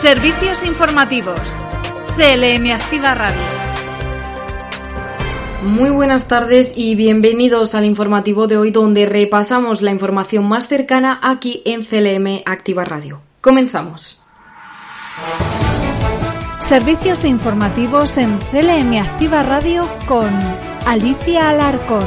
[0.00, 1.54] Servicios informativos.
[2.16, 3.42] CLM Activa Radio.
[5.62, 11.20] Muy buenas tardes y bienvenidos al informativo de hoy donde repasamos la información más cercana
[11.22, 13.20] aquí en CLM Activa Radio.
[13.42, 14.22] Comenzamos.
[16.60, 20.30] Servicios informativos en CLM Activa Radio con
[20.86, 22.06] Alicia Alarcón.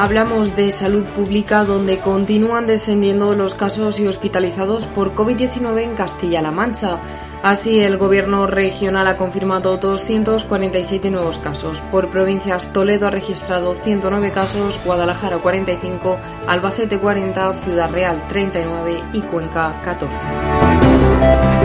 [0.00, 6.52] Hablamos de salud pública donde continúan descendiendo los casos y hospitalizados por COVID-19 en Castilla-La
[6.52, 7.00] Mancha.
[7.42, 11.80] Así, el gobierno regional ha confirmado 247 nuevos casos.
[11.90, 19.20] Por provincias, Toledo ha registrado 109 casos, Guadalajara 45, Albacete 40, Ciudad Real 39 y
[19.22, 21.57] Cuenca 14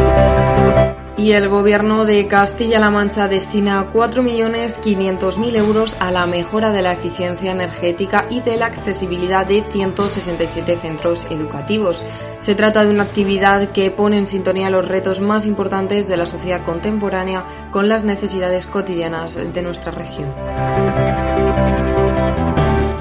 [1.23, 7.53] y el Gobierno de Castilla-La Mancha destina 4.500.000 euros a la mejora de la eficiencia
[7.53, 12.03] energética y de la accesibilidad de 167 centros educativos.
[12.41, 16.25] Se trata de una actividad que pone en sintonía los retos más importantes de la
[16.25, 20.33] sociedad contemporánea con las necesidades cotidianas de nuestra región.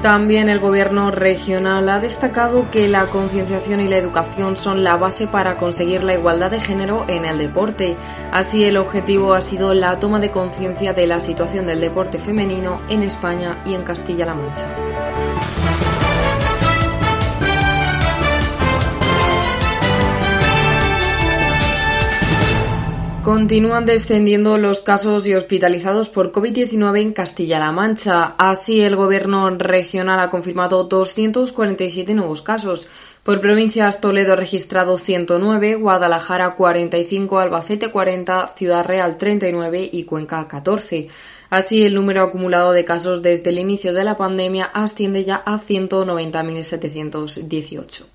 [0.03, 5.27] También el Gobierno regional ha destacado que la concienciación y la educación son la base
[5.27, 7.95] para conseguir la igualdad de género en el deporte.
[8.29, 12.81] Así, el objetivo ha sido la toma de conciencia de la situación del deporte femenino
[12.89, 14.67] en España y en Castilla-La Mancha.
[23.23, 28.35] Continúan descendiendo los casos y hospitalizados por COVID-19 en Castilla-La Mancha.
[28.37, 32.89] Así, el Gobierno regional ha confirmado 247 nuevos casos.
[33.23, 40.45] Por provincias, Toledo ha registrado 109, Guadalajara 45, Albacete 40, Ciudad Real 39 y Cuenca
[40.45, 41.07] 14.
[41.53, 45.59] Así, el número acumulado de casos desde el inicio de la pandemia asciende ya a
[45.59, 48.05] 190.718.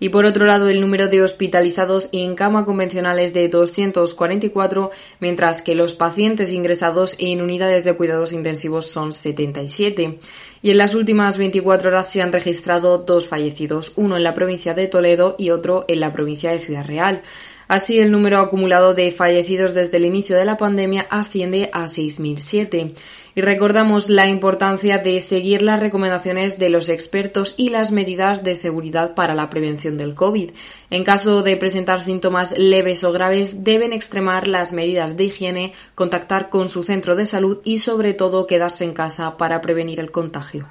[0.00, 5.62] Y por otro lado, el número de hospitalizados en cama convencional es de 244, mientras
[5.62, 10.18] que los pacientes ingresados en unidades de cuidados intensivos son 77.
[10.60, 14.74] Y en las últimas 24 horas se han registrado dos fallecidos, uno en la provincia
[14.74, 17.22] de Toledo y otro en la provincia de Ciudad Real.
[17.68, 22.94] Así, el número acumulado de fallecidos desde el inicio de la pandemia asciende a 6.007.
[23.34, 28.54] Y recordamos la importancia de seguir las recomendaciones de los expertos y las medidas de
[28.54, 30.50] seguridad para la prevención del COVID.
[30.88, 36.48] En caso de presentar síntomas leves o graves, deben extremar las medidas de higiene, contactar
[36.48, 40.66] con su centro de salud y, sobre todo, quedarse en casa para prevenir el contagio.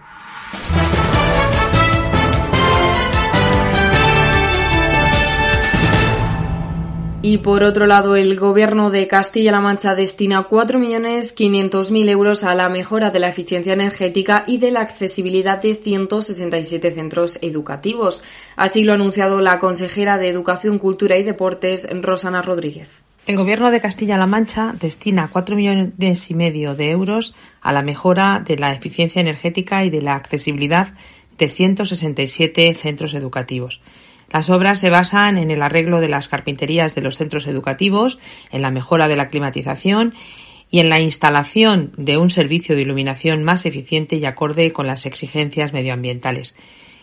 [7.30, 13.10] Y por otro lado, el Gobierno de Castilla-La Mancha destina 4.500.000 euros a la mejora
[13.10, 18.24] de la eficiencia energética y de la accesibilidad de 167 centros educativos.
[18.56, 23.04] Así lo ha anunciado la consejera de Educación, Cultura y Deportes, Rosana Rodríguez.
[23.26, 28.42] El Gobierno de Castilla-La Mancha destina cuatro millones y medio de euros a la mejora
[28.48, 30.94] de la eficiencia energética y de la accesibilidad
[31.38, 33.82] de 167 centros educativos.
[34.30, 38.20] Las obras se basan en el arreglo de las carpinterías de los centros educativos,
[38.52, 40.14] en la mejora de la climatización
[40.70, 45.06] y en la instalación de un servicio de iluminación más eficiente y acorde con las
[45.06, 46.56] exigencias medioambientales.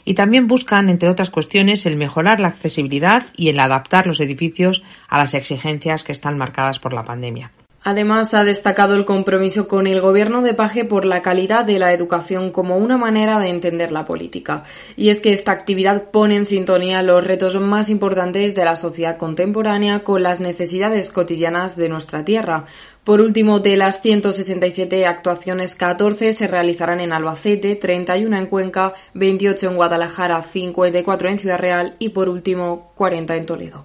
[0.05, 4.83] Y también buscan, entre otras cuestiones, el mejorar la accesibilidad y el adaptar los edificios
[5.09, 7.53] a las exigencias que están marcadas por la pandemia.
[7.87, 11.93] Además, ha destacado el compromiso con el gobierno de Paje por la calidad de la
[11.93, 14.65] educación como una manera de entender la política.
[14.97, 19.19] Y es que esta actividad pone en sintonía los retos más importantes de la sociedad
[19.19, 22.65] contemporánea con las necesidades cotidianas de nuestra tierra.
[23.05, 29.69] Por último, de las 167 actuaciones, 14 se realizarán en Albacete, 31 en Cuenca, 28
[29.69, 33.85] en Guadalajara, 54 en Ciudad Real y, por último, 40 en Toledo.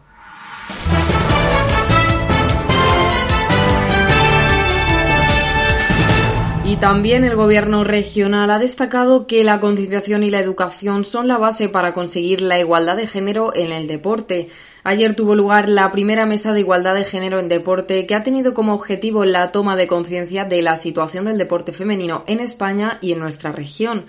[6.69, 11.39] Y también el gobierno regional ha destacado que la concienciación y la educación son la
[11.39, 14.49] base para conseguir la igualdad de género en el deporte.
[14.83, 18.53] Ayer tuvo lugar la primera mesa de igualdad de género en deporte que ha tenido
[18.53, 23.13] como objetivo la toma de conciencia de la situación del deporte femenino en España y
[23.13, 24.05] en nuestra región.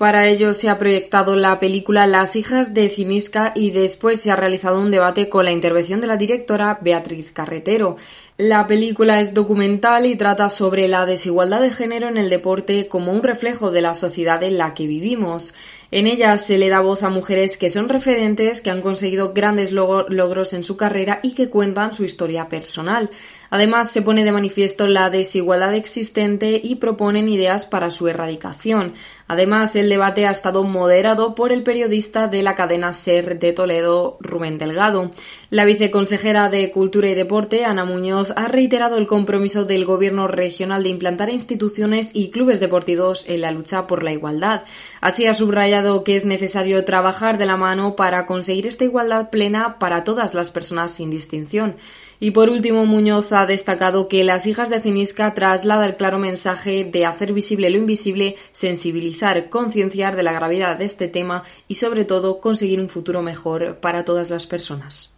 [0.00, 4.36] Para ello se ha proyectado la película Las hijas de Cimisca y después se ha
[4.36, 7.96] realizado un debate con la intervención de la directora Beatriz Carretero.
[8.38, 13.12] La película es documental y trata sobre la desigualdad de género en el deporte como
[13.12, 15.52] un reflejo de la sociedad en la que vivimos.
[15.90, 19.70] En ella se le da voz a mujeres que son referentes, que han conseguido grandes
[19.70, 23.10] logros en su carrera y que cuentan su historia personal.
[23.50, 28.94] Además, se pone de manifiesto la desigualdad existente y proponen ideas para su erradicación.
[29.26, 34.18] Además, el debate ha estado moderado por el periodista de la cadena SER de Toledo,
[34.20, 35.12] Rubén Delgado.
[35.50, 40.82] La viceconsejera de Cultura y Deporte, Ana Muñoz, ha reiterado el compromiso del Gobierno regional
[40.82, 44.62] de implantar instituciones y clubes deportivos en la lucha por la igualdad.
[45.00, 49.78] Así ha subrayado que es necesario trabajar de la mano para conseguir esta igualdad plena
[49.78, 51.76] para todas las personas sin distinción.
[52.22, 56.84] Y por último, Muñoz ha destacado que Las hijas de Cinisca traslada el claro mensaje
[56.84, 62.04] de hacer visible lo invisible, sensibilizar, concienciar de la gravedad de este tema y sobre
[62.04, 65.12] todo conseguir un futuro mejor para todas las personas.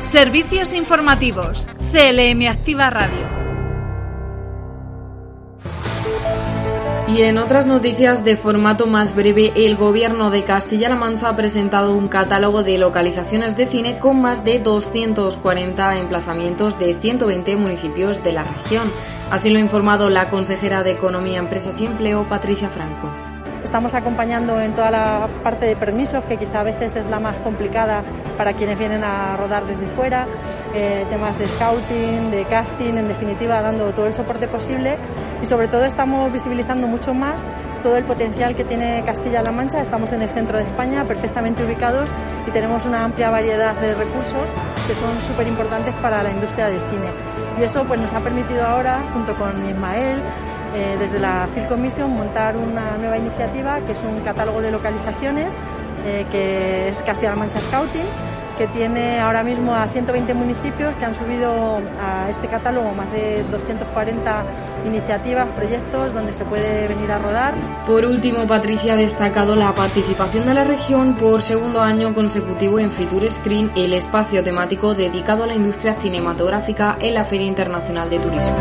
[0.00, 1.66] Servicios informativos.
[1.92, 3.45] CLM Activa Radio.
[7.08, 11.96] Y en otras noticias de formato más breve, el gobierno de Castilla-La Mancha ha presentado
[11.96, 18.32] un catálogo de localizaciones de cine con más de 240 emplazamientos de 120 municipios de
[18.32, 18.90] la región.
[19.30, 23.25] Así lo ha informado la consejera de Economía, Empresas y Empleo, Patricia Franco.
[23.66, 27.34] Estamos acompañando en toda la parte de permisos, que quizá a veces es la más
[27.38, 28.04] complicada
[28.38, 30.24] para quienes vienen a rodar desde fuera,
[30.72, 34.96] eh, temas de scouting, de casting, en definitiva dando todo el soporte posible
[35.42, 37.44] y sobre todo estamos visibilizando mucho más
[37.82, 39.82] todo el potencial que tiene Castilla-La Mancha.
[39.82, 42.10] Estamos en el centro de España, perfectamente ubicados
[42.46, 44.46] y tenemos una amplia variedad de recursos
[44.86, 47.10] que son súper importantes para la industria del cine.
[47.58, 50.22] Y eso pues, nos ha permitido ahora, junto con Ismael,
[50.74, 55.56] eh, desde la Field Commission montar una nueva iniciativa que es un catálogo de localizaciones
[56.04, 58.06] eh, que es Castilla-La Mancha Scouting
[58.56, 63.44] que tiene ahora mismo a 120 municipios que han subido a este catálogo más de
[63.50, 64.44] 240
[64.86, 67.54] iniciativas, proyectos donde se puede venir a rodar.
[67.86, 72.90] Por último, Patricia ha destacado la participación de la región por segundo año consecutivo en
[72.90, 78.18] Fitur Screen, el espacio temático dedicado a la industria cinematográfica en la Feria Internacional de
[78.18, 78.56] Turismo.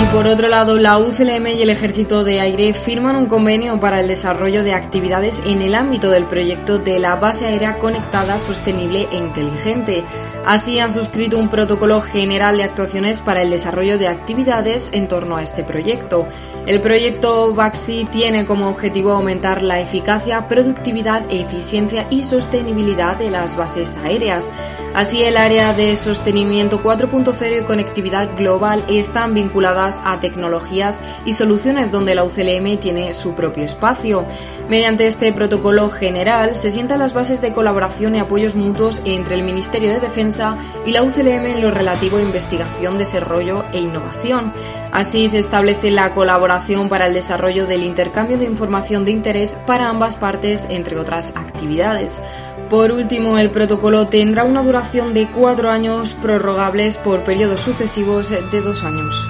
[0.00, 4.00] Y por otro lado, la UCLM y el Ejército de Aire firman un convenio para
[4.00, 9.08] el desarrollo de actividades en el ámbito del proyecto de la base aérea conectada, sostenible
[9.10, 10.04] e inteligente.
[10.48, 15.36] Así han suscrito un protocolo general de actuaciones para el desarrollo de actividades en torno
[15.36, 16.26] a este proyecto.
[16.64, 23.58] El proyecto BAXI tiene como objetivo aumentar la eficacia, productividad, eficiencia y sostenibilidad de las
[23.58, 24.48] bases aéreas.
[24.94, 31.92] Así, el área de sostenimiento 4.0 y conectividad global están vinculadas a tecnologías y soluciones
[31.92, 34.24] donde la UCLM tiene su propio espacio.
[34.66, 39.42] Mediante este protocolo general se sientan las bases de colaboración y apoyos mutuos entre el
[39.42, 40.37] Ministerio de Defensa
[40.84, 44.52] y la UCLM en lo relativo a investigación, desarrollo e innovación.
[44.92, 49.88] Así se establece la colaboración para el desarrollo del intercambio de información de interés para
[49.88, 52.22] ambas partes, entre otras actividades.
[52.70, 58.60] Por último, el protocolo tendrá una duración de cuatro años prorrogables por periodos sucesivos de
[58.60, 59.28] dos años.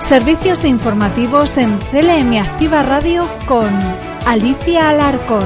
[0.00, 3.70] Servicios informativos en CLM Activa Radio con
[4.26, 5.44] Alicia Alarcón.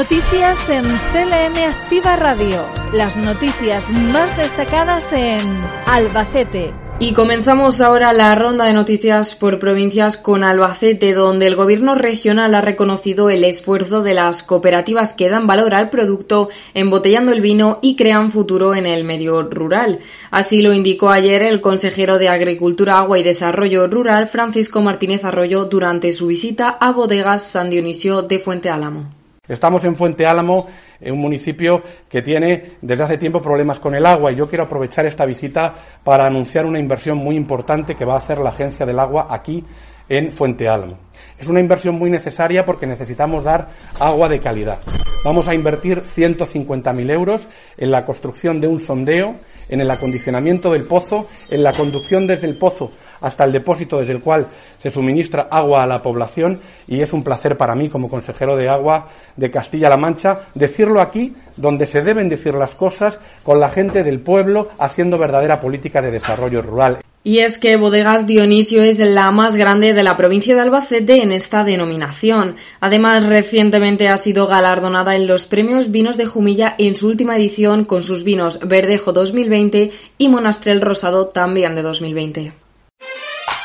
[0.00, 2.64] Noticias en CLM Activa Radio.
[2.94, 5.46] Las noticias más destacadas en
[5.86, 6.72] Albacete.
[6.98, 12.54] Y comenzamos ahora la ronda de noticias por provincias con Albacete, donde el gobierno regional
[12.54, 17.78] ha reconocido el esfuerzo de las cooperativas que dan valor al producto, embotellando el vino
[17.82, 19.98] y crean futuro en el medio rural.
[20.30, 25.66] Así lo indicó ayer el consejero de Agricultura, Agua y Desarrollo Rural, Francisco Martínez Arroyo,
[25.66, 29.19] durante su visita a Bodegas San Dionisio de Fuente Álamo.
[29.50, 30.68] Estamos en Fuente Álamo,
[31.00, 35.06] un municipio que tiene desde hace tiempo problemas con el agua y yo quiero aprovechar
[35.06, 39.00] esta visita para anunciar una inversión muy importante que va a hacer la Agencia del
[39.00, 39.64] Agua aquí
[40.08, 40.98] en Fuente Álamo.
[41.36, 44.78] Es una inversión muy necesaria porque necesitamos dar agua de calidad.
[45.24, 49.34] Vamos a invertir 150.000 euros en la construcción de un sondeo,
[49.68, 54.12] en el acondicionamiento del pozo, en la conducción desde el pozo hasta el depósito desde
[54.12, 54.48] el cual
[54.82, 58.68] se suministra agua a la población y es un placer para mí como consejero de
[58.68, 64.02] agua de Castilla-La Mancha decirlo aquí donde se deben decir las cosas con la gente
[64.02, 66.98] del pueblo haciendo verdadera política de desarrollo rural.
[67.22, 71.32] Y es que Bodegas Dionisio es la más grande de la provincia de Albacete en
[71.32, 72.56] esta denominación.
[72.80, 77.84] Además, recientemente ha sido galardonada en los premios Vinos de Jumilla en su última edición
[77.84, 82.52] con sus vinos Verdejo 2020 y Monastrel Rosado también de 2020.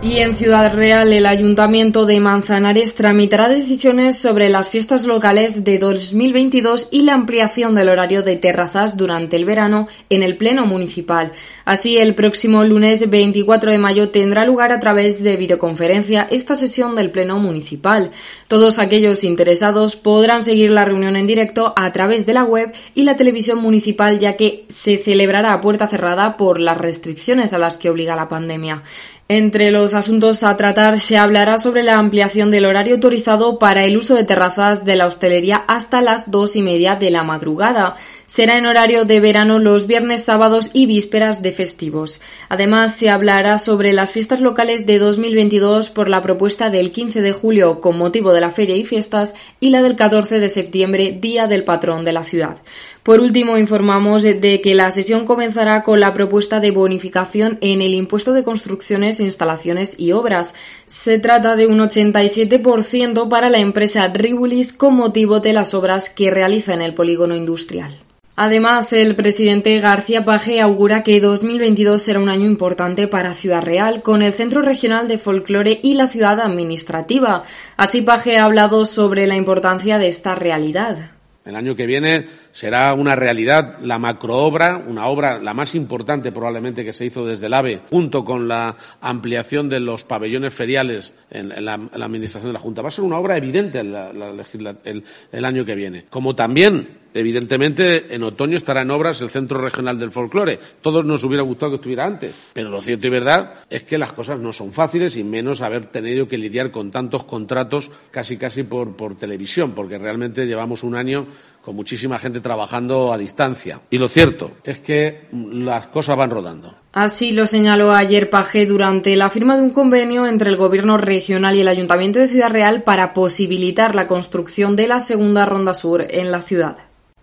[0.00, 5.78] Y en Ciudad Real, el Ayuntamiento de Manzanares tramitará decisiones sobre las fiestas locales de
[5.80, 11.32] 2022 y la ampliación del horario de terrazas durante el verano en el Pleno Municipal.
[11.64, 16.94] Así, el próximo lunes 24 de mayo tendrá lugar a través de videoconferencia esta sesión
[16.94, 18.12] del Pleno Municipal.
[18.46, 23.02] Todos aquellos interesados podrán seguir la reunión en directo a través de la web y
[23.02, 27.78] la televisión municipal, ya que se celebrará a puerta cerrada por las restricciones a las
[27.78, 28.84] que obliga la pandemia.
[29.30, 33.98] Entre los asuntos a tratar se hablará sobre la ampliación del horario autorizado para el
[33.98, 37.96] uso de terrazas de la hostelería hasta las dos y media de la madrugada.
[38.24, 42.22] Será en horario de verano los viernes, sábados y vísperas de festivos.
[42.48, 47.32] Además, se hablará sobre las fiestas locales de 2022 por la propuesta del 15 de
[47.32, 51.46] julio con motivo de la feria y fiestas y la del 14 de septiembre, día
[51.46, 52.56] del patrón de la ciudad.
[53.02, 57.94] Por último, informamos de que la sesión comenzará con la propuesta de bonificación en el
[57.94, 60.54] impuesto de construcciones, instalaciones y obras.
[60.86, 66.30] Se trata de un 87% para la empresa Ribulis con motivo de las obras que
[66.30, 67.98] realiza en el polígono industrial.
[68.40, 74.00] Además, el presidente García Paje augura que 2022 será un año importante para Ciudad Real,
[74.00, 77.42] con el Centro Regional de Folclore y la ciudad administrativa.
[77.76, 81.17] Así, Paje ha hablado sobre la importancia de esta realidad.
[81.48, 86.84] El año que viene será una realidad la macroobra, una obra la más importante probablemente
[86.84, 91.64] que se hizo desde el AVE, junto con la ampliación de los pabellones feriales en,
[91.64, 92.82] la, administración de la Junta.
[92.82, 96.04] Va a ser una obra evidente el año que viene.
[96.10, 100.58] Como también Evidentemente, en otoño estará en obras el Centro Regional del Folclore.
[100.80, 104.12] Todos nos hubiera gustado que estuviera antes, pero lo cierto y verdad es que las
[104.12, 108.62] cosas no son fáciles y menos haber tenido que lidiar con tantos contratos casi casi
[108.62, 111.26] por, por televisión, porque realmente llevamos un año
[111.68, 113.78] con muchísima gente trabajando a distancia.
[113.90, 116.74] Y lo cierto es que las cosas van rodando.
[116.94, 121.56] Así lo señaló ayer Paje durante la firma de un convenio entre el Gobierno regional
[121.56, 126.06] y el Ayuntamiento de Ciudad Real para posibilitar la construcción de la segunda ronda sur
[126.08, 126.78] en la ciudad.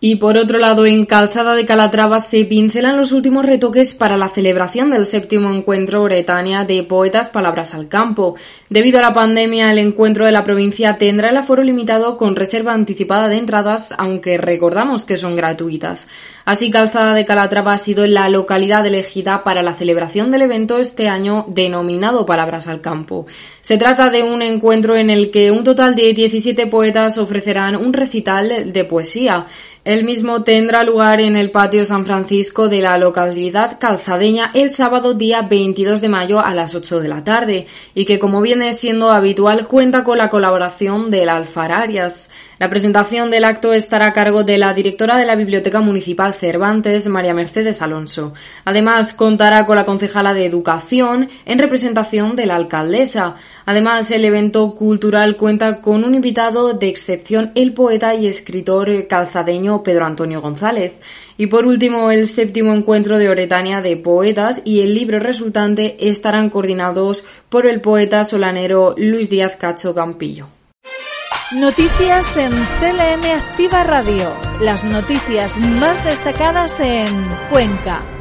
[0.08, 4.30] Y por otro lado, en Calzada de Calatrava se pincelan los últimos retoques para la
[4.30, 8.36] celebración del séptimo encuentro Bretania de Poetas Palabras al Campo.
[8.70, 12.76] Debido a la pandemia, el encuentro de la provincia tendrá el aforo limitado con reserva
[12.76, 16.08] anticipada de entradas, aunque recordamos que son gratuitas.
[16.46, 21.08] Así, Calzada de Calatrava ha sido la localidad elegida para la celebración del evento este
[21.08, 23.26] año denominado Palabras al Campo.
[23.62, 27.92] Se trata de un encuentro en el que un total de 17 poetas ofrecerán un
[27.92, 29.48] recital de poesía.
[29.86, 35.14] El mismo tendrá lugar en el patio San Francisco de la localidad calzadeña el sábado
[35.14, 39.12] día 22 de mayo a las 8 de la tarde y que como viene siendo
[39.12, 42.32] habitual cuenta con la colaboración del Alfararias.
[42.58, 47.08] La presentación del acto estará a cargo de la directora de la Biblioteca Municipal Cervantes,
[47.08, 48.34] María Mercedes Alonso.
[48.64, 53.36] Además, contará con la concejala de Educación en representación de la alcaldesa.
[53.66, 59.82] Además, el evento cultural cuenta con un invitado de excepción, el poeta y escritor calzadeño
[59.82, 61.00] Pedro Antonio González.
[61.38, 66.50] Y por último, el séptimo encuentro de Oretania de poetas y el libro resultante estarán
[66.50, 70.48] coordinados por el poeta solanero Luis Díaz Cacho Campillo.
[71.52, 74.34] Noticias en CLM Activa Radio.
[74.62, 77.14] Las noticias más destacadas en
[77.50, 78.15] Cuenca.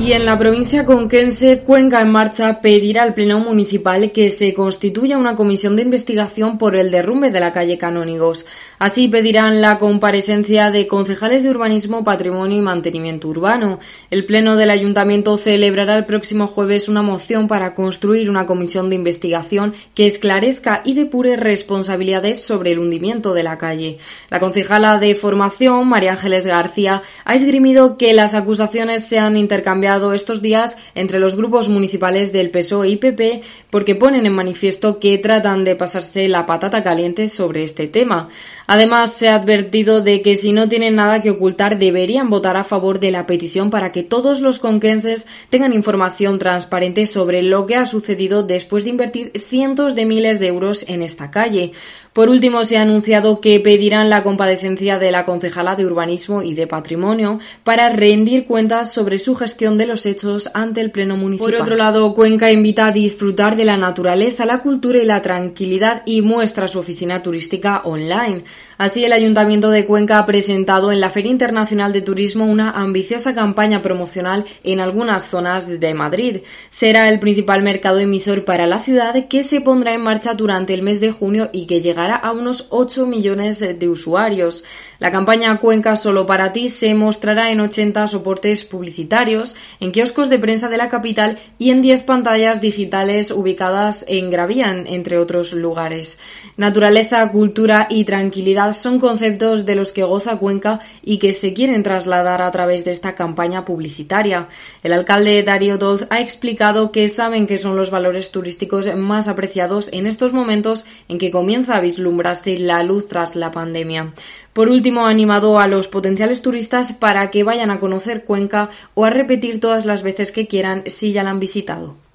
[0.00, 5.18] Y en la provincia conquense, Cuenca en Marcha pedirá al Pleno Municipal que se constituya
[5.18, 8.46] una comisión de investigación por el derrumbe de la calle Canónigos.
[8.78, 13.78] Así pedirán la comparecencia de concejales de urbanismo, patrimonio y mantenimiento urbano.
[14.10, 18.96] El Pleno del Ayuntamiento celebrará el próximo jueves una moción para construir una comisión de
[18.96, 23.98] investigación que esclarezca y depure responsabilidades sobre el hundimiento de la calle.
[24.30, 29.89] La concejala de formación, María Ángeles García, ha esgrimido que las acusaciones se han intercambiado
[30.14, 35.18] estos días entre los grupos municipales del PSOE y PP porque ponen en manifiesto que
[35.18, 38.28] tratan de pasarse la patata caliente sobre este tema.
[38.72, 42.62] Además, se ha advertido de que si no tienen nada que ocultar, deberían votar a
[42.62, 47.74] favor de la petición para que todos los conquenses tengan información transparente sobre lo que
[47.74, 51.72] ha sucedido después de invertir cientos de miles de euros en esta calle.
[52.12, 56.54] Por último, se ha anunciado que pedirán la compadecencia de la concejala de Urbanismo y
[56.54, 61.52] de Patrimonio para rendir cuentas sobre su gestión de los hechos ante el Pleno Municipal.
[61.52, 66.02] Por otro lado, Cuenca invita a disfrutar de la naturaleza, la cultura y la tranquilidad
[66.04, 68.42] y muestra su oficina turística online.
[68.78, 73.34] Así, el Ayuntamiento de Cuenca ha presentado en la Feria Internacional de Turismo una ambiciosa
[73.34, 76.38] campaña promocional en algunas zonas de Madrid.
[76.70, 80.82] Será el principal mercado emisor para la ciudad que se pondrá en marcha durante el
[80.82, 84.64] mes de junio y que llega a unos 8 millones de usuarios.
[84.98, 90.38] La campaña Cuenca solo para ti se mostrará en 80 soportes publicitarios, en kioscos de
[90.38, 96.18] prensa de la capital y en 10 pantallas digitales ubicadas en Gravían, entre otros lugares.
[96.56, 101.82] Naturaleza, cultura y tranquilidad son conceptos de los que goza Cuenca y que se quieren
[101.82, 104.48] trasladar a través de esta campaña publicitaria.
[104.82, 109.90] El alcalde Darío Dolz ha explicado que saben que son los valores turísticos más apreciados
[109.92, 114.12] en estos momentos en que comienza a vislumbrarse la luz tras la pandemia.
[114.52, 119.04] Por último, ha animado a los potenciales turistas para que vayan a conocer Cuenca o
[119.04, 122.09] a repetir todas las veces que quieran si ya la han visitado.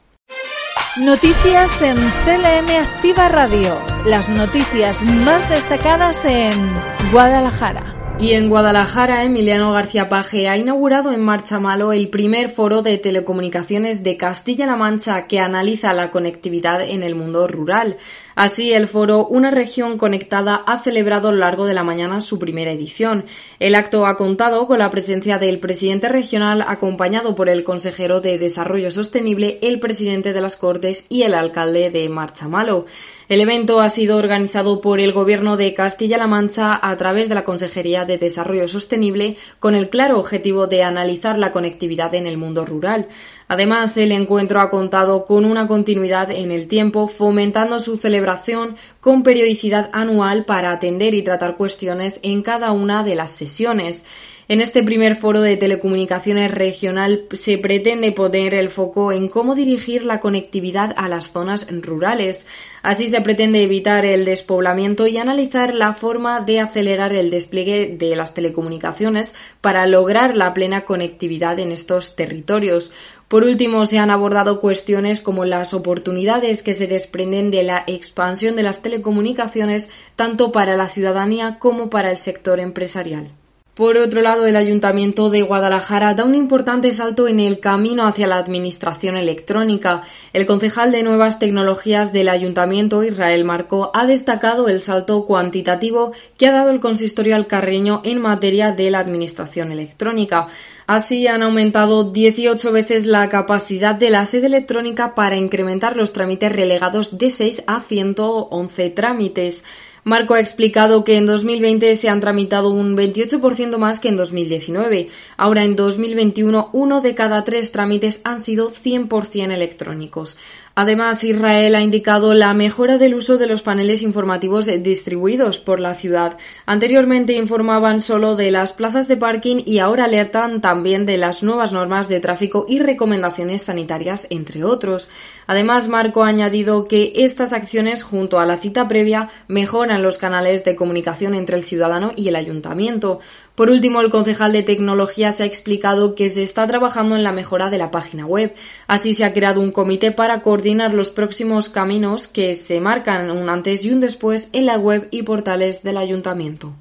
[0.98, 3.82] Noticias en CLM Activa Radio.
[4.05, 6.72] Las noticias más destacadas en
[7.12, 8.04] Guadalajara.
[8.17, 12.98] Y en Guadalajara, Emiliano García Paje ha inaugurado en Marcha Malo el primer foro de
[12.98, 17.98] telecomunicaciones de Castilla-La Mancha que analiza la conectividad en el mundo rural.
[18.34, 22.39] Así, el foro Una región conectada ha celebrado a lo largo de la mañana su
[22.39, 23.25] primera edición.
[23.60, 28.38] El acto ha contado con la presencia del presidente regional acompañado por el consejero de
[28.38, 32.86] Desarrollo Sostenible, el presidente de las Cortes y el alcalde de Marchamalo.
[33.27, 37.44] El evento ha sido organizado por el Gobierno de Castilla-La Mancha a través de la
[37.44, 42.65] Consejería de Desarrollo Sostenible con el claro objetivo de analizar la conectividad en el mundo
[42.65, 43.08] rural.
[43.48, 49.24] Además, el encuentro ha contado con una continuidad en el tiempo, fomentando su celebración con
[49.24, 54.05] periodicidad anual para atender y tratar cuestiones en cada una de las sesiones.
[54.47, 60.05] En este primer foro de telecomunicaciones regional se pretende poner el foco en cómo dirigir
[60.05, 62.45] la conectividad a las zonas rurales.
[62.83, 68.15] Así se pretende evitar el despoblamiento y analizar la forma de acelerar el despliegue de
[68.15, 72.91] las telecomunicaciones para lograr la plena conectividad en estos territorios.
[73.27, 78.55] Por último, se han abordado cuestiones como las oportunidades que se desprenden de la expansión
[78.55, 83.31] de las telecomunicaciones tanto para la ciudadanía como para el sector empresarial.
[83.75, 88.25] Por otro lado, el Ayuntamiento de Guadalajara da un importante salto en el camino hacia
[88.25, 90.03] la administración electrónica.
[90.31, 96.48] El concejal de Nuevas Tecnologías del Ayuntamiento, Israel Marco, ha destacado el salto cuantitativo que
[96.48, 100.48] ha dado el consistorio alcarreño en materia de la administración electrónica.
[100.88, 106.53] Así han aumentado 18 veces la capacidad de la sede electrónica para incrementar los trámites
[106.53, 109.66] relegados de 6 a 111 trámites.
[110.07, 115.09] Marco ha explicado que en 2020 se han tramitado un 28% más que en 2019.
[115.35, 120.37] Ahora en 2021 uno de cada tres trámites han sido 100% electrónicos.
[120.77, 125.96] Además, Israel ha indicado la mejora del uso de los paneles informativos distribuidos por la
[125.96, 126.38] ciudad.
[126.66, 131.72] Anteriormente informaban solo de las plazas de parking y ahora alertan también de las nuevas
[131.72, 135.07] normas de tráfico y recomendaciones sanitarias, entre otros.
[135.48, 140.66] Además, Marco ha añadido que estas acciones, junto a la cita previa, mejoran los canales
[140.66, 143.22] de comunicación entre el ciudadano y el ayuntamiento.
[143.55, 147.31] Por último, el concejal de tecnología se ha explicado que se está trabajando en la
[147.31, 148.53] mejora de la página web.
[148.87, 153.50] Así se ha creado un comité para coordinar los próximos caminos que se marcan un
[153.50, 156.74] antes y un después en la web y portales del ayuntamiento.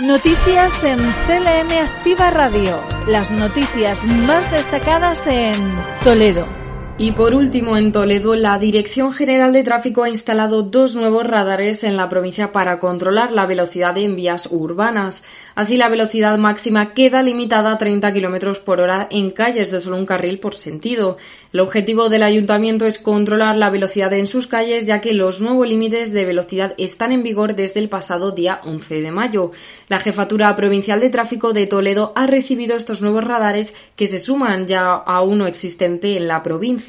[0.00, 2.80] Noticias en CLM Activa Radio.
[3.06, 5.54] Las noticias más destacadas en
[6.02, 6.63] Toledo.
[6.96, 11.82] Y por último, en Toledo, la Dirección General de Tráfico ha instalado dos nuevos radares
[11.82, 15.24] en la provincia para controlar la velocidad en vías urbanas.
[15.56, 19.96] Así, la velocidad máxima queda limitada a 30 km por hora en calles de solo
[19.96, 21.16] un carril por sentido.
[21.52, 25.66] El objetivo del ayuntamiento es controlar la velocidad en sus calles, ya que los nuevos
[25.66, 29.50] límites de velocidad están en vigor desde el pasado día 11 de mayo.
[29.88, 34.68] La Jefatura Provincial de Tráfico de Toledo ha recibido estos nuevos radares que se suman
[34.68, 36.83] ya a uno existente en la provincia.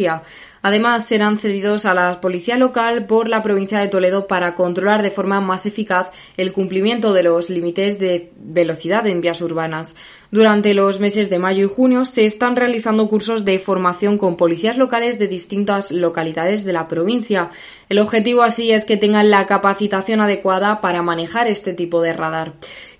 [0.61, 5.11] Además, serán cedidos a la policía local por la provincia de Toledo para controlar de
[5.11, 9.95] forma más eficaz el cumplimiento de los límites de velocidad en vías urbanas.
[10.31, 14.75] Durante los meses de mayo y junio se están realizando cursos de formación con policías
[14.77, 17.51] locales de distintas localidades de la provincia.
[17.87, 22.53] El objetivo así es que tengan la capacitación adecuada para manejar este tipo de radar.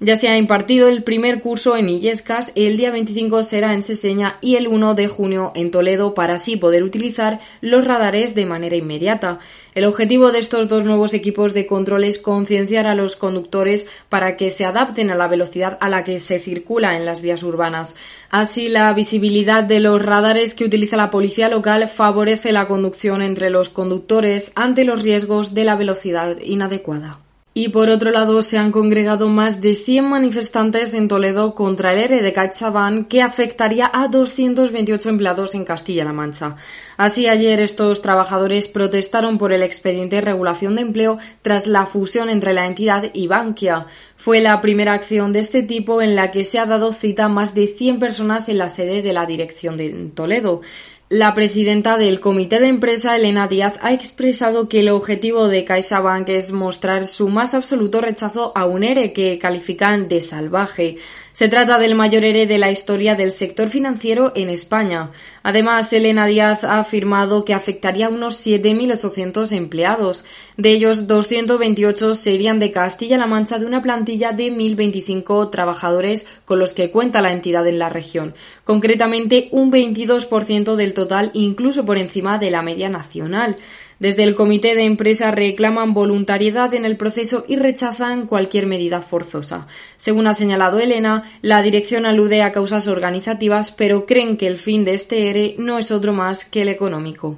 [0.06, 4.38] Ya se ha impartido el primer curso en Illescas, el día 25 será en Seseña
[4.40, 8.76] y el 1 de junio en Toledo para así poder utilizar los radares de manera
[8.76, 9.40] inmediata.
[9.74, 14.38] El objetivo de estos dos nuevos equipos de control es concienciar a los conductores para
[14.38, 17.96] que se adapten a la velocidad a la que se circula en las vías urbanas.
[18.30, 23.50] Así, la visibilidad de los radares que utiliza la policía local favorece la conducción entre
[23.50, 27.25] los conductores ante los riesgos de la velocidad inadecuada.
[27.58, 32.00] Y por otro lado, se han congregado más de 100 manifestantes en Toledo contra el
[32.00, 36.58] ERE de CaixaBank que afectaría a 228 empleados en Castilla-La Mancha.
[36.98, 42.30] Así, ayer estos trabajadores protestaron por el expediente de regulación de empleo tras la fusión
[42.30, 43.88] entre la entidad y Bankia.
[44.16, 47.30] Fue la primera acción de este tipo en la que se ha dado cita a
[47.30, 50.62] más de 100 personas en la sede de la dirección de Toledo.
[51.10, 56.30] La presidenta del comité de empresa, Elena Díaz, ha expresado que el objetivo de CaixaBank
[56.30, 60.98] es mostrar su más absoluto rechazo a un ERE que califican de salvaje.
[61.36, 65.12] Se trata del mayor ERE de la historia del sector financiero en España.
[65.44, 70.24] Además, Elena Díaz ha afirmado que afectaría a unos 7.800 empleados.
[70.56, 76.74] De ellos, 228 serían de Castilla-La Mancha de una plantilla de 1.025 trabajadores con los
[76.74, 78.34] que cuenta la entidad en la región.
[78.64, 83.58] Concretamente, un 22% del total, incluso por encima de la media nacional.
[84.06, 89.66] Desde el comité de empresa reclaman voluntariedad en el proceso y rechazan cualquier medida forzosa.
[89.98, 94.86] Según ha señalado Elena, la dirección alude a causas organizativas, pero creen que el fin
[94.86, 97.36] de este ERE no es otro más que el económico.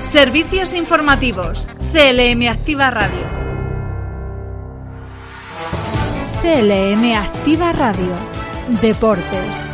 [0.00, 1.68] Servicios informativos.
[1.92, 3.26] CLM Activa Radio.
[6.40, 8.14] CLM Activa Radio.
[8.80, 9.68] Deportes.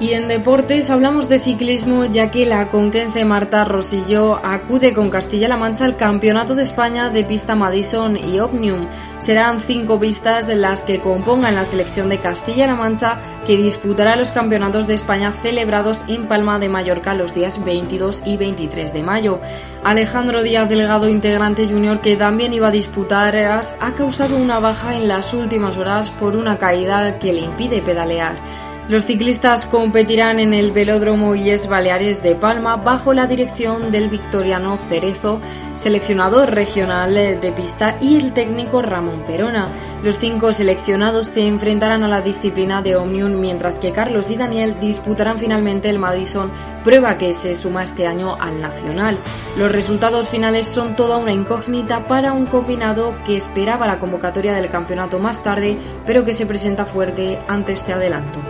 [0.00, 5.58] Y en deportes hablamos de ciclismo ya que la conquense Marta Rosillo acude con Castilla-La
[5.58, 8.88] Mancha al Campeonato de España de pista Madison y Omnium.
[9.18, 14.86] Serán cinco pistas las que compongan la selección de Castilla-La Mancha que disputará los campeonatos
[14.86, 19.38] de España celebrados en Palma de Mallorca los días 22 y 23 de mayo.
[19.84, 25.08] Alejandro Díaz Delgado, integrante junior que también iba a disputar, ha causado una baja en
[25.08, 28.69] las últimas horas por una caída que le impide pedalear.
[28.90, 34.76] Los ciclistas competirán en el Velódromo Illes Baleares de Palma bajo la dirección del victoriano
[34.88, 35.40] Cerezo,
[35.76, 39.68] seleccionador regional de pista y el técnico Ramón Perona.
[40.02, 44.80] Los cinco seleccionados se enfrentarán a la disciplina de Omnium mientras que Carlos y Daniel
[44.80, 46.50] disputarán finalmente el Madison,
[46.82, 49.16] prueba que se suma este año al Nacional.
[49.56, 54.68] Los resultados finales son toda una incógnita para un combinado que esperaba la convocatoria del
[54.68, 58.49] campeonato más tarde, pero que se presenta fuerte ante este adelanto.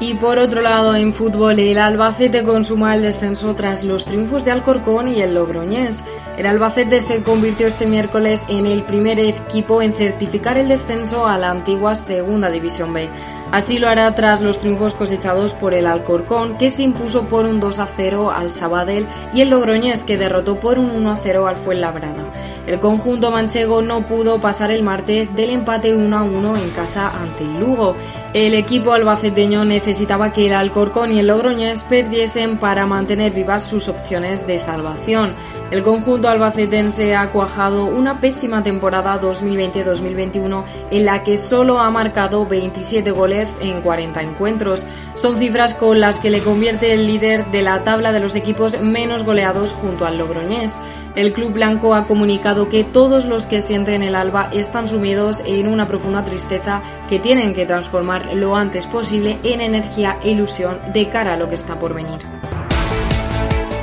[0.00, 4.50] Y por otro lado, en fútbol, el Albacete consuma el descenso tras los triunfos de
[4.50, 6.02] Alcorcón y el Logroñés.
[6.38, 11.36] El Albacete se convirtió este miércoles en el primer equipo en certificar el descenso a
[11.36, 13.10] la antigua Segunda División B.
[13.52, 17.58] Así lo hará tras los triunfos cosechados por el Alcorcón, que se impuso por un
[17.58, 21.48] 2 a 0 al Sabadell, y el Logroñés, que derrotó por un 1 a 0
[21.48, 22.32] al Fuenlabrada.
[22.66, 27.10] El conjunto manchego no pudo pasar el martes del empate 1 a 1 en casa
[27.20, 27.96] ante el Lugo.
[28.34, 33.88] El equipo albaceteño necesitaba que el Alcorcón y el Logroñés perdiesen para mantener vivas sus
[33.88, 35.32] opciones de salvación.
[35.70, 42.44] El conjunto albacetense ha cuajado una pésima temporada 2020-2021 en la que solo ha marcado
[42.44, 44.84] 27 goles en 40 encuentros.
[45.14, 48.80] Son cifras con las que le convierte el líder de la tabla de los equipos
[48.80, 50.76] menos goleados junto al Logroñés.
[51.14, 55.68] El club blanco ha comunicado que todos los que sienten el alba están sumidos en
[55.68, 61.06] una profunda tristeza que tienen que transformar lo antes posible en energía e ilusión de
[61.06, 62.29] cara a lo que está por venir.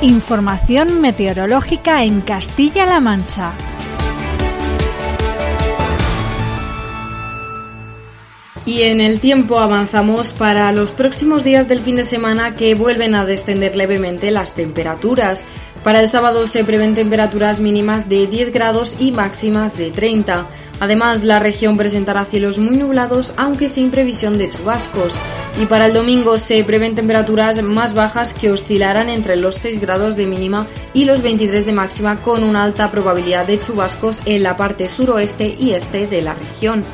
[0.00, 3.50] Información meteorológica en Castilla-La Mancha.
[8.64, 13.16] Y en el tiempo avanzamos para los próximos días del fin de semana que vuelven
[13.16, 15.44] a descender levemente las temperaturas.
[15.82, 20.46] Para el sábado se prevén temperaturas mínimas de 10 grados y máximas de 30.
[20.80, 25.14] Además, la región presentará cielos muy nublados, aunque sin previsión de chubascos.
[25.60, 30.14] Y para el domingo se prevén temperaturas más bajas que oscilarán entre los 6 grados
[30.16, 34.56] de mínima y los 23 de máxima, con una alta probabilidad de chubascos en la
[34.56, 36.84] parte suroeste y este de la región.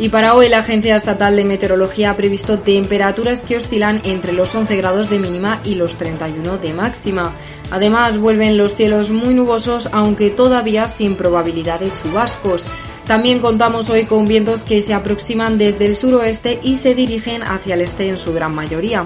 [0.00, 4.54] Y para hoy la Agencia Estatal de Meteorología ha previsto temperaturas que oscilan entre los
[4.54, 7.32] 11 grados de mínima y los 31 de máxima.
[7.70, 12.66] Además vuelven los cielos muy nubosos aunque todavía sin probabilidad de chubascos.
[13.10, 17.74] También contamos hoy con vientos que se aproximan desde el suroeste y se dirigen hacia
[17.74, 19.04] el este en su gran mayoría.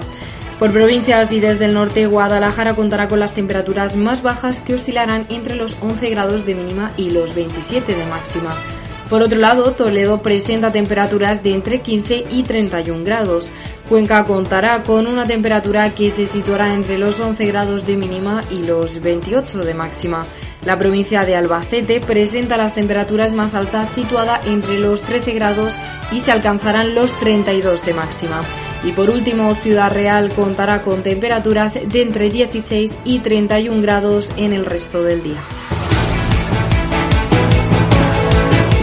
[0.59, 5.25] Por provincias y desde el norte, Guadalajara contará con las temperaturas más bajas que oscilarán
[5.29, 8.55] entre los 11 grados de mínima y los 27 de máxima.
[9.09, 13.51] Por otro lado, Toledo presenta temperaturas de entre 15 y 31 grados.
[13.89, 18.63] Cuenca contará con una temperatura que se situará entre los 11 grados de mínima y
[18.63, 20.25] los 28 de máxima.
[20.65, 25.77] La provincia de Albacete presenta las temperaturas más altas situada entre los 13 grados
[26.11, 28.41] y se alcanzarán los 32 de máxima.
[28.83, 34.53] Y por último, Ciudad Real contará con temperaturas de entre 16 y 31 grados en
[34.53, 35.39] el resto del día.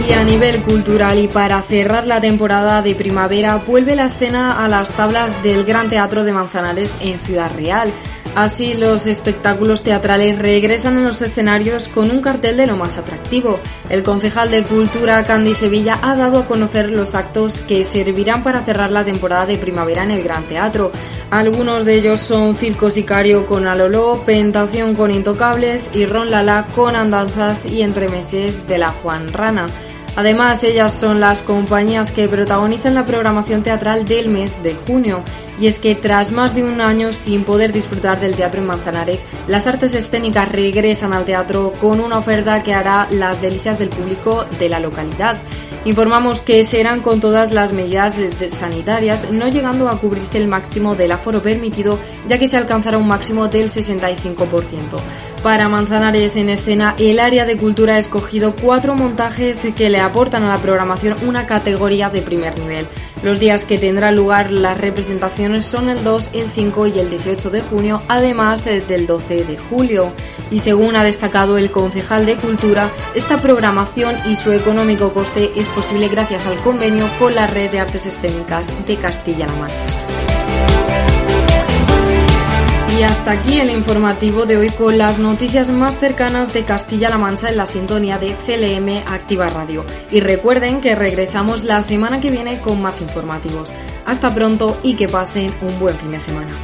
[0.07, 4.69] Y a nivel cultural y para cerrar la temporada de primavera vuelve la escena a
[4.69, 7.89] las tablas del Gran Teatro de Manzanares en Ciudad Real.
[8.35, 13.59] Así los espectáculos teatrales regresan a los escenarios con un cartel de lo más atractivo.
[13.89, 18.65] El concejal de Cultura Candy Sevilla ha dado a conocer los actos que servirán para
[18.65, 20.91] cerrar la temporada de primavera en el Gran Teatro.
[21.29, 26.95] Algunos de ellos son Circo Sicario con Aloló, Pentación con Intocables y Ron Lala con
[26.95, 29.67] Andanzas y Entremeses de la Juan Rana.
[30.15, 35.23] Además, ellas son las compañías que protagonizan la programación teatral del mes de junio.
[35.59, 39.23] Y es que tras más de un año sin poder disfrutar del teatro en Manzanares,
[39.47, 44.45] las artes escénicas regresan al teatro con una oferta que hará las delicias del público
[44.59, 45.37] de la localidad.
[45.85, 48.15] Informamos que serán con todas las medidas
[48.47, 53.07] sanitarias, no llegando a cubrirse el máximo del aforo permitido, ya que se alcanzará un
[53.07, 54.45] máximo del 65%.
[55.43, 60.43] Para Manzanares en escena, el área de cultura ha escogido cuatro montajes que le aportan
[60.43, 62.87] a la programación una categoría de primer nivel.
[63.23, 67.49] Los días que tendrá lugar las representaciones son el 2, el 5 y el 18
[67.49, 70.11] de junio, además del 12 de julio.
[70.51, 75.69] Y según ha destacado el concejal de Cultura, esta programación y su económico coste es
[75.69, 80.02] posible gracias al convenio con la Red de Artes Escénicas de Castilla-La Mancha.
[82.95, 87.49] Y hasta aquí el informativo de hoy con las noticias más cercanas de Castilla-La Mancha
[87.49, 89.83] en la sintonía de CLM Activa Radio.
[90.11, 93.71] Y recuerden que regresamos la semana que viene con más informativos.
[94.05, 96.55] Hasta pronto y que pasen un buen fin de semana.